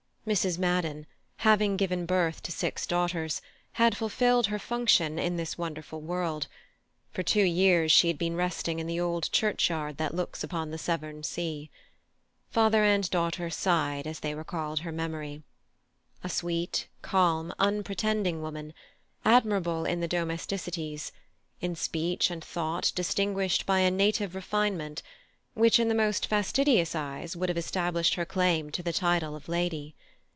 [0.27, 0.59] Mrs.
[0.59, 1.07] Madden,
[1.37, 3.41] having given birth to six daughters,
[3.73, 6.45] had fulfilled her function in this wonderful world;
[7.11, 10.77] for two years she had been resting in the old churchyard that looks upon the
[10.77, 11.71] Severn sea.
[12.51, 15.41] Father and daughter sighed as they recalled her memory.
[16.23, 18.75] A sweet, calm, unpretending woman;
[19.25, 21.11] admirable in the domesticities;
[21.61, 25.01] in speech and thought distinguished by a native refinement,
[25.55, 29.49] which in the most fastidious eyes would have established her claim to the title of
[29.49, 29.95] lady.